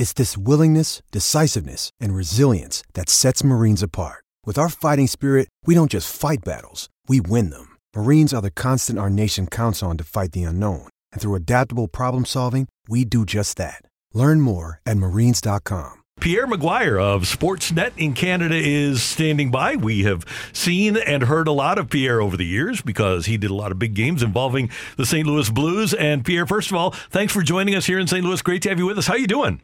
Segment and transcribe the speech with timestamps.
[0.00, 4.24] It's this willingness, decisiveness, and resilience that sets Marines apart.
[4.46, 7.76] With our fighting spirit, we don't just fight battles, we win them.
[7.94, 10.88] Marines are the constant our nation counts on to fight the unknown.
[11.12, 13.82] And through adaptable problem solving, we do just that.
[14.14, 15.98] Learn more at marines.com.
[16.18, 19.76] Pierre McGuire of Sportsnet in Canada is standing by.
[19.76, 23.50] We have seen and heard a lot of Pierre over the years because he did
[23.50, 25.26] a lot of big games involving the St.
[25.26, 25.92] Louis Blues.
[25.92, 28.24] And Pierre, first of all, thanks for joining us here in St.
[28.24, 28.40] Louis.
[28.40, 29.06] Great to have you with us.
[29.06, 29.60] How are you doing?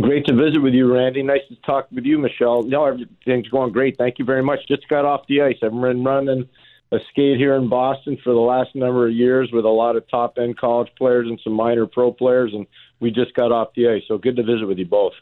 [0.00, 1.22] Great to visit with you, Randy.
[1.22, 2.64] Nice to talk with you, Michelle.
[2.64, 3.96] No, everything's going great.
[3.96, 4.66] Thank you very much.
[4.66, 5.56] Just got off the ice.
[5.62, 6.48] I've been running
[6.90, 10.08] a skate here in Boston for the last number of years with a lot of
[10.08, 12.66] top end college players and some minor pro players, and
[12.98, 14.02] we just got off the ice.
[14.08, 15.12] So good to visit with you both.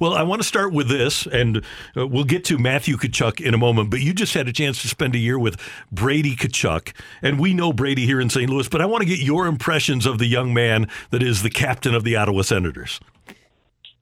[0.00, 1.62] Well, I want to start with this, and
[1.94, 3.90] uh, we'll get to Matthew Tkachuk in a moment.
[3.90, 5.60] But you just had a chance to spend a year with
[5.92, 8.48] Brady Tkachuk, and we know Brady here in St.
[8.48, 8.68] Louis.
[8.68, 11.94] But I want to get your impressions of the young man that is the captain
[11.94, 13.00] of the Ottawa Senators.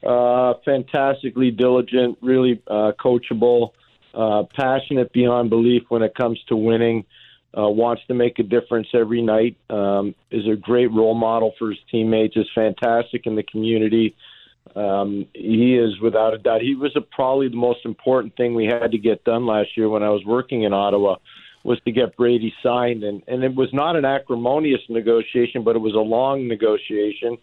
[0.05, 3.71] Uh, fantastically diligent, really uh, coachable,
[4.13, 7.05] uh, passionate beyond belief when it comes to winning.
[7.57, 9.57] Uh, wants to make a difference every night.
[9.71, 12.37] Um, is a great role model for his teammates.
[12.37, 14.17] Is fantastic in the community.
[14.75, 16.63] Um, he is without a doubt.
[16.63, 19.89] He was a, probably the most important thing we had to get done last year
[19.89, 21.17] when I was working in Ottawa
[21.63, 25.81] was to get Brady signed, and and it was not an acrimonious negotiation, but it
[25.81, 27.39] was a long negotiation,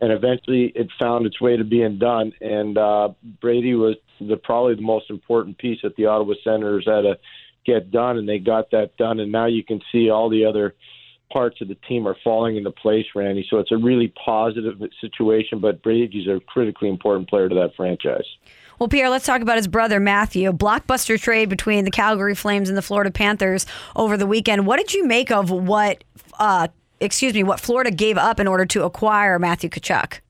[0.00, 2.32] and eventually it found its way to being done.
[2.40, 7.02] And uh, Brady was the probably the most important piece that the Ottawa Senators had
[7.02, 7.18] to
[7.64, 9.20] get done, and they got that done.
[9.20, 10.74] And now you can see all the other
[11.32, 13.46] parts of the team are falling into place, Randy.
[13.48, 18.26] So it's a really positive situation, but Brady's a critically important player to that franchise.
[18.78, 20.50] Well, Pierre, let's talk about his brother Matthew.
[20.52, 23.64] Blockbuster trade between the Calgary Flames and the Florida Panthers
[23.94, 24.66] over the weekend.
[24.66, 26.04] What did you make of what,
[26.38, 26.68] uh,
[27.04, 30.20] excuse me, what Florida gave up in order to acquire Matthew Tkachuk?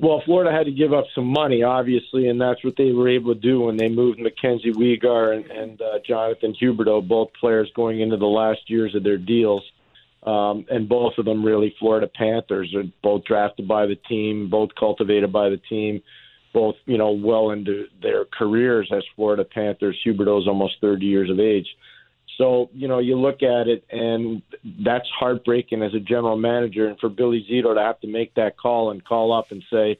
[0.00, 3.34] Well, Florida had to give up some money, obviously, and that's what they were able
[3.34, 8.00] to do when they moved Mackenzie Weegar and, and uh, Jonathan Huberdeau, both players going
[8.00, 9.62] into the last years of their deals
[10.24, 14.70] um, and both of them really Florida Panthers are both drafted by the team, both
[14.78, 16.02] cultivated by the team,
[16.52, 19.98] both you know well into their careers as Florida Panthers.
[20.04, 21.66] Huberdeau's almost 30 years of age,
[22.38, 24.42] so you know you look at it and
[24.84, 28.56] that's heartbreaking as a general manager, and for Billy Zito to have to make that
[28.56, 29.98] call and call up and say.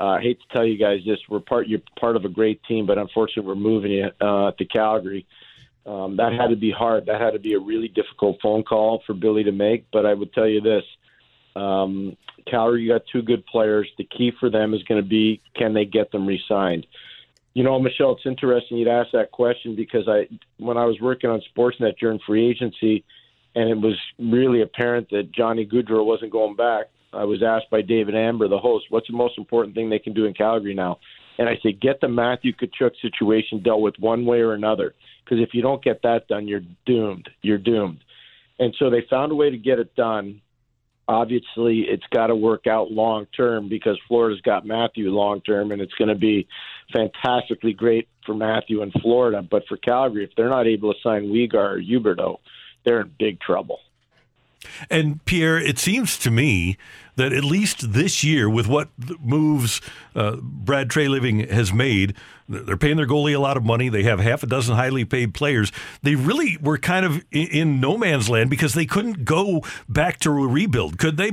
[0.00, 1.18] Uh, I hate to tell you guys this.
[1.28, 1.68] We're part.
[1.68, 5.26] You're part of a great team, but unfortunately, we're moving you uh, to Calgary.
[5.84, 7.06] Um, that had to be hard.
[7.06, 9.84] That had to be a really difficult phone call for Billy to make.
[9.92, 10.82] But I would tell you this:
[11.54, 12.16] um,
[12.46, 13.88] Calgary you got two good players.
[13.98, 16.86] The key for them is going to be can they get them re-signed.
[17.54, 20.26] You know, Michelle, it's interesting you'd ask that question because I,
[20.58, 23.04] when I was working on Sportsnet during free agency,
[23.54, 26.86] and it was really apparent that Johnny Gaudreau wasn't going back.
[27.12, 30.14] I was asked by David Amber, the host, what's the most important thing they can
[30.14, 30.98] do in Calgary now?
[31.38, 35.42] And I said, get the Matthew Tkachuk situation dealt with one way or another because
[35.42, 37.28] if you don't get that done, you're doomed.
[37.42, 37.98] You're doomed.
[38.58, 40.40] And so they found a way to get it done.
[41.08, 45.82] Obviously, it's got to work out long term because Florida's got Matthew long term, and
[45.82, 46.46] it's going to be
[46.92, 49.42] fantastically great for Matthew in Florida.
[49.42, 52.38] But for Calgary, if they're not able to sign Weegar or Huberdeau,
[52.84, 53.78] they're in big trouble.
[54.90, 56.76] And Pierre, it seems to me
[57.16, 58.88] that at least this year, with what
[59.20, 59.80] moves
[60.14, 62.14] uh, Brad Treliving has made,
[62.48, 63.88] they're paying their goalie a lot of money.
[63.88, 65.72] They have half a dozen highly paid players.
[66.02, 70.20] They really were kind of in, in no man's land because they couldn't go back
[70.20, 71.32] to a rebuild, could they?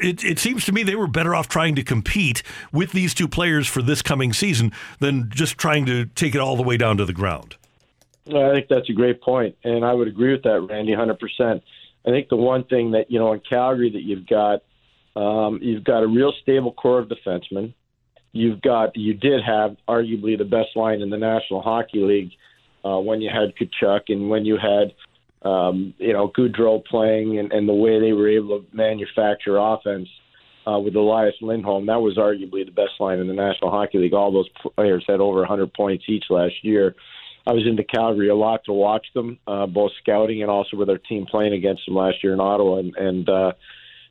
[0.00, 2.42] It, it seems to me they were better off trying to compete
[2.72, 6.56] with these two players for this coming season than just trying to take it all
[6.56, 7.56] the way down to the ground.
[8.26, 11.62] I think that's a great point, and I would agree with that, Randy, hundred percent.
[12.06, 14.62] I think the one thing that you know in Calgary that you've got,
[15.16, 17.74] um, you've got a real stable core of defensemen.
[18.32, 22.32] You've got you did have arguably the best line in the National Hockey League
[22.84, 24.92] uh, when you had Tkachuk and when you had
[25.48, 30.08] um, you know Gaudreau playing and, and the way they were able to manufacture offense
[30.66, 31.86] uh, with Elias Lindholm.
[31.86, 34.14] That was arguably the best line in the National Hockey League.
[34.14, 36.94] All those players had over 100 points each last year.
[37.46, 40.88] I was into Calgary a lot to watch them, uh, both scouting and also with
[40.88, 42.78] our team playing against them last year in Ottawa.
[42.78, 43.52] And, and uh,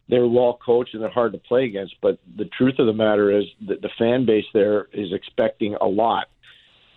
[0.07, 1.95] they're well coached and they're hard to play against.
[2.01, 5.87] But the truth of the matter is that the fan base there is expecting a
[5.87, 6.27] lot.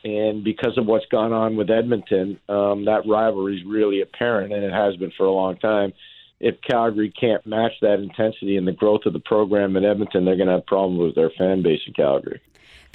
[0.05, 4.63] And because of what's gone on with Edmonton, um, that rivalry is really apparent, and
[4.63, 5.93] it has been for a long time.
[6.39, 10.37] If Calgary can't match that intensity and the growth of the program in Edmonton, they're
[10.37, 12.41] going to have problems with their fan base in Calgary.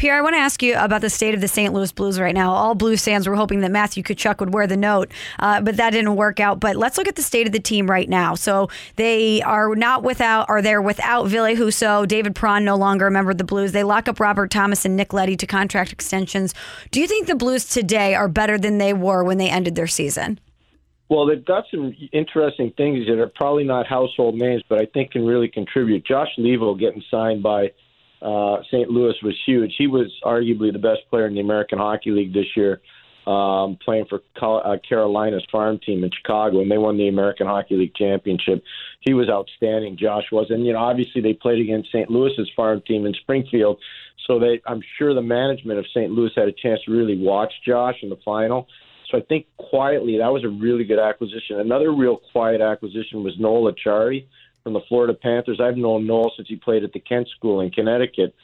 [0.02, 1.76] Pierre, I want to ask you about the state of the St.
[1.76, 2.52] Louis Blues right now.
[2.52, 5.92] All Blues fans were hoping that Matthew Tkachuk would wear the note, uh, but that
[5.92, 6.60] didn't work out.
[6.60, 8.34] But let's look at the state of the team right now.
[8.34, 12.08] So they are not without, are they're without Ville Husso.
[12.08, 13.74] David Perron no longer a member of the Blues.
[13.74, 16.56] They lock up Robert Thomas and Nick Leddy to contract extensions.
[16.90, 19.86] Do you think the Blues today are better than they were when they ended their
[19.86, 20.40] season?
[21.10, 25.12] Well, they've got some interesting things that are probably not household names, but I think
[25.12, 26.08] can really contribute.
[26.08, 27.70] Josh Leivo getting signed by
[28.22, 28.90] uh, St.
[28.90, 29.74] Louis was huge.
[29.78, 32.82] He was arguably the best player in the American Hockey League this year,
[33.26, 37.76] um, playing for uh, Carolina's farm team in Chicago, and they won the American Hockey
[37.76, 38.64] League championship.
[39.00, 39.98] He was outstanding.
[39.98, 42.10] Josh was, and you know, obviously they played against St.
[42.10, 43.80] Louis's farm team in Springfield,
[44.28, 46.12] so they, I'm sure the management of St.
[46.12, 48.68] Louis had a chance to really watch Josh in the final.
[49.10, 51.60] So I think quietly that was a really good acquisition.
[51.60, 54.26] Another real quiet acquisition was Noel Acciari
[54.64, 55.60] from the Florida Panthers.
[55.60, 58.36] I've known Noel since he played at the Kent School in Connecticut,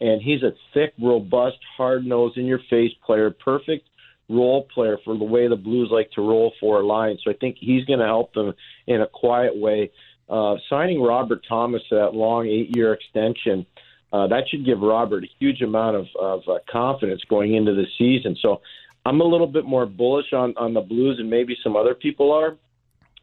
[0.00, 3.88] and he's a thick, robust, hard-nosed, in-your-face player, perfect
[4.28, 7.16] role player for the way the Blues like to roll for a line.
[7.22, 8.54] So I think he's going to help them
[8.86, 9.92] in a quiet way.
[10.28, 13.64] Uh, signing Robert Thomas to that long eight-year extension.
[14.12, 17.86] Uh, that should give Robert a huge amount of, of uh, confidence going into the
[17.98, 18.36] season.
[18.40, 18.60] So
[19.04, 22.32] I'm a little bit more bullish on, on the Blues and maybe some other people
[22.32, 22.56] are.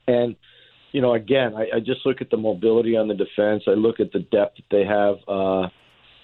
[0.07, 0.35] And
[0.93, 3.63] you know, again, I, I just look at the mobility on the defense.
[3.67, 5.67] I look at the depth that they have uh,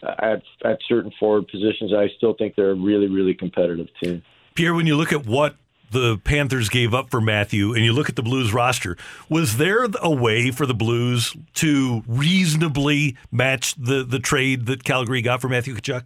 [0.04, 1.92] at at certain forward positions.
[1.92, 4.22] I still think they're a really, really competitive team.
[4.54, 5.56] Pierre, when you look at what
[5.92, 8.96] the Panthers gave up for Matthew, and you look at the Blues roster,
[9.28, 15.24] was there a way for the Blues to reasonably match the the trade that Calgary
[15.24, 16.04] got for Matthew Tkachuk?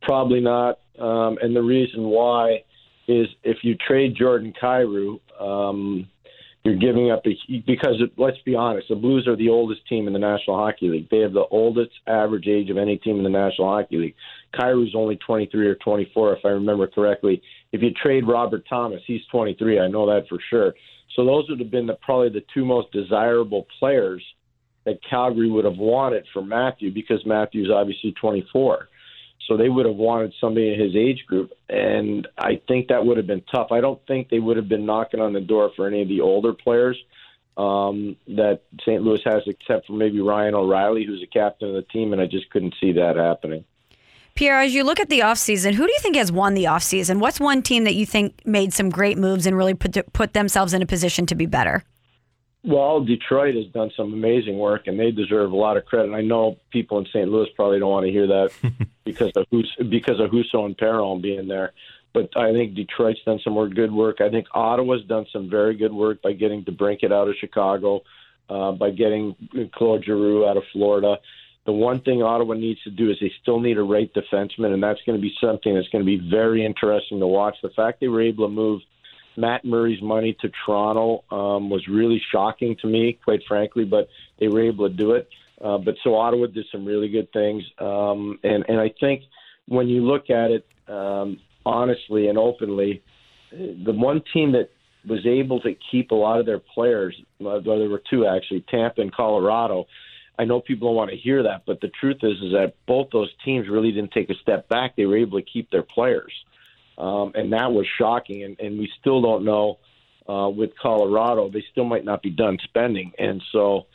[0.00, 2.62] Probably not, um, and the reason why
[3.06, 5.20] is if you trade Jordan Kyrou.
[5.38, 6.08] Um,
[6.66, 10.12] you're giving up a, because let's be honest, the Blues are the oldest team in
[10.12, 11.08] the National Hockey League.
[11.10, 14.14] They have the oldest average age of any team in the National Hockey League.
[14.52, 17.40] Kyrou's only 23 or 24, if I remember correctly.
[17.70, 19.78] If you trade Robert Thomas, he's 23.
[19.78, 20.74] I know that for sure.
[21.14, 24.22] So those would have been the, probably the two most desirable players
[24.84, 28.88] that Calgary would have wanted for Matthew because Matthew's obviously 24.
[29.46, 33.16] So they would have wanted somebody in his age group, and I think that would
[33.16, 33.68] have been tough.
[33.70, 36.20] I don't think they would have been knocking on the door for any of the
[36.20, 36.96] older players
[37.56, 39.02] um, that St.
[39.02, 42.26] Louis has, except for maybe Ryan O'Reilly, who's a captain of the team, and I
[42.26, 43.64] just couldn't see that happening.
[44.34, 47.20] Pierre, as you look at the offseason, who do you think has won the offseason?
[47.20, 50.74] What's one team that you think made some great moves and really put put themselves
[50.74, 51.84] in a position to be better?
[52.66, 56.12] Well, Detroit has done some amazing work, and they deserve a lot of credit.
[56.12, 57.28] I know people in St.
[57.28, 58.50] Louis probably don't want to hear that
[59.04, 61.74] because of Hus- because of Husso and Perron being there,
[62.12, 64.20] but I think Detroit's done some more good work.
[64.20, 68.00] I think Ottawa's done some very good work by getting DeBrincat out of Chicago,
[68.50, 69.36] uh, by getting
[69.72, 71.18] Claude Giroux out of Florida.
[71.66, 74.82] The one thing Ottawa needs to do is they still need a right defenseman, and
[74.82, 77.56] that's going to be something that's going to be very interesting to watch.
[77.62, 78.80] The fact they were able to move–
[79.36, 84.48] Matt Murray's money to Toronto um, was really shocking to me, quite frankly, but they
[84.48, 85.28] were able to do it.
[85.62, 89.22] Uh, but so Ottawa did some really good things, um, and and I think
[89.68, 93.02] when you look at it um, honestly and openly,
[93.50, 94.68] the one team that
[95.08, 99.00] was able to keep a lot of their players, well, there were two actually, Tampa
[99.00, 99.86] and Colorado.
[100.38, 103.08] I know people don't want to hear that, but the truth is, is that both
[103.10, 104.94] those teams really didn't take a step back.
[104.94, 106.32] They were able to keep their players
[106.98, 108.42] um, and that was shocking.
[108.44, 109.78] And, and we still don't know
[110.28, 113.86] uh, with Colorado; they still might not be done spending, and so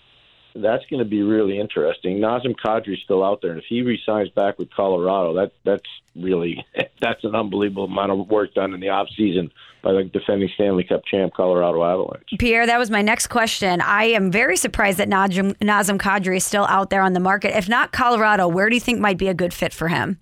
[0.56, 2.18] that's going to be really interesting.
[2.18, 6.66] Nazem Kadri's still out there, and if he resigns back with Colorado, that that's really
[7.02, 10.84] that's an unbelievable amount of work done in the off season by the defending Stanley
[10.84, 12.30] Cup champ Colorado Avalanche.
[12.38, 13.82] Pierre, that was my next question.
[13.82, 17.58] I am very surprised that Nazem, Nazem Kadri is still out there on the market.
[17.58, 20.20] If not Colorado, where do you think might be a good fit for him?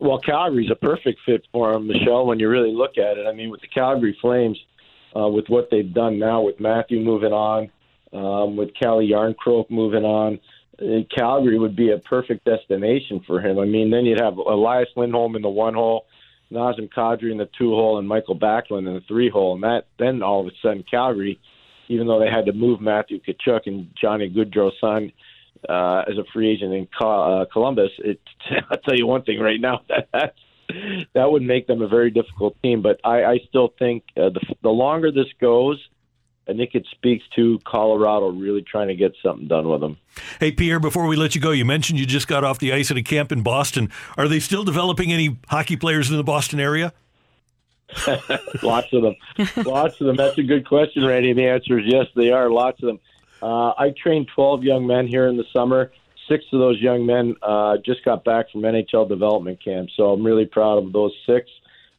[0.00, 2.26] Well, Calgary's a perfect fit for him, Michelle.
[2.26, 4.58] When you really look at it, I mean, with the Calgary Flames,
[5.16, 7.70] uh, with what they've done now, with Matthew moving on,
[8.12, 10.38] um, with Calle Jarnkrok moving on,
[10.80, 13.58] uh, Calgary would be a perfect destination for him.
[13.58, 16.06] I mean, then you'd have Elias Lindholm in the one hole,
[16.52, 19.86] Nazem Kadri in the two hole, and Mikael Backlund in the three hole, and that
[19.98, 21.40] then all of a sudden Calgary,
[21.88, 25.12] even though they had to move Matthew Tkachuk and Johnny Gaudreau signed
[25.68, 28.20] uh, as a free agent in uh, Columbus, it,
[28.70, 30.38] I'll tell you one thing right now that that's,
[31.14, 32.82] that would make them a very difficult team.
[32.82, 35.78] But I, I still think uh, the, the longer this goes,
[36.48, 39.98] I think it speaks to Colorado really trying to get something done with them.
[40.40, 42.90] Hey, Pierre, before we let you go, you mentioned you just got off the ice
[42.90, 43.90] at a camp in Boston.
[44.16, 46.94] Are they still developing any hockey players in the Boston area?
[48.62, 49.16] Lots of them.
[49.64, 50.16] Lots of them.
[50.16, 51.32] That's a good question, Randy.
[51.32, 52.50] The answer is yes, they are.
[52.50, 53.00] Lots of them.
[53.42, 55.92] Uh, I trained 12 young men here in the summer.
[56.28, 60.24] Six of those young men uh, just got back from NHL development camp, so I'm
[60.24, 61.48] really proud of those six.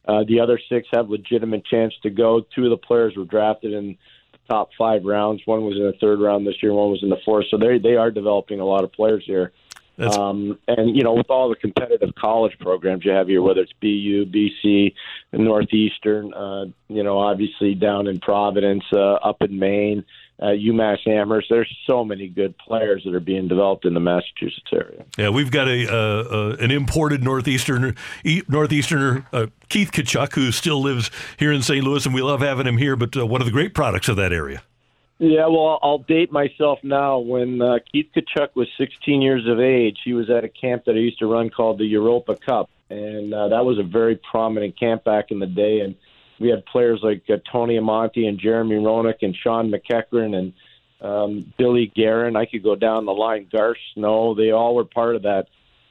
[0.06, 2.44] Uh, the other six have legitimate chance to go.
[2.54, 3.96] Two of the players were drafted in
[4.32, 5.42] the top five rounds.
[5.44, 6.72] One was in the third round this year.
[6.72, 7.46] One was in the fourth.
[7.50, 9.52] So they they are developing a lot of players here.
[10.00, 13.72] Um, and you know, with all the competitive college programs you have here, whether it's
[13.80, 14.94] BU, BC,
[15.32, 20.04] Northeastern, uh, you know, obviously down in Providence, uh, up in Maine,
[20.40, 21.48] uh, UMass Amherst.
[21.50, 25.04] There's so many good players that are being developed in the Massachusetts area.
[25.18, 30.80] Yeah, we've got a uh, uh, an imported northeastern northeasterner uh, Keith Tkachuk, who still
[30.80, 31.84] lives here in St.
[31.84, 32.96] Louis, and we love having him here.
[32.96, 34.62] But uh, one of the great products of that area.
[35.18, 37.18] Yeah, well, I'll date myself now.
[37.18, 40.92] When uh, Keith Tkachuk was 16 years of age, he was at a camp that
[40.92, 44.80] I used to run called the Europa Cup, and uh, that was a very prominent
[44.80, 45.80] camp back in the day.
[45.80, 45.94] And
[46.40, 50.52] we had players like uh, Tony Amonte and Jeremy Roenick and Shawn McEachern and
[51.00, 52.34] um, Billy Guerin.
[52.34, 53.46] I could go down the line.
[53.52, 54.34] Garth Snow.
[54.34, 55.48] They all were part of that.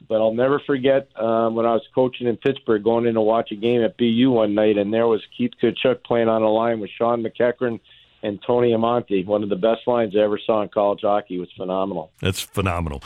[0.08, 3.52] But I'll never forget um, when I was coaching in Pittsburgh, going in to watch
[3.52, 6.80] a game at BU one night, and there was Keith Tkachuk playing on a line
[6.80, 7.80] with Shawn McEachern
[8.22, 9.24] and Tony Amonte.
[9.26, 11.36] One of the best lines I ever saw in college hockey.
[11.36, 12.10] It was phenomenal.
[12.20, 13.02] That's phenomenal.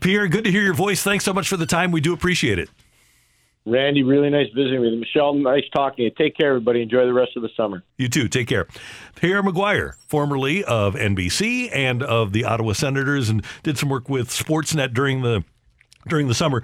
[0.00, 1.02] Pierre, good to hear your voice.
[1.02, 1.90] Thanks so much for the time.
[1.90, 2.70] We do appreciate it.
[3.66, 5.00] Randy, really nice visiting with you.
[5.00, 6.10] Michelle, nice talking to you.
[6.10, 6.82] Take care, everybody.
[6.82, 7.82] Enjoy the rest of the summer.
[7.98, 8.28] You too.
[8.28, 8.68] Take care.
[9.16, 14.28] Pierre McGuire, formerly of NBC and of the Ottawa Senators, and did some work with
[14.28, 15.42] Sportsnet during the
[16.08, 16.62] during the summer.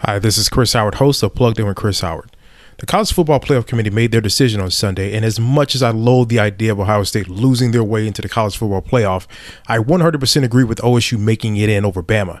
[0.00, 2.36] Hi, this is Chris Howard, host of Plugged In with Chris Howard.
[2.78, 5.90] The College Football Playoff Committee made their decision on Sunday, and as much as I
[5.90, 9.26] loathe the idea of Ohio State losing their way into the College Football Playoff,
[9.68, 12.40] I 100% agree with OSU making it in over Bama.